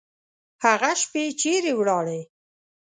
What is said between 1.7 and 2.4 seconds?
ولاړې؟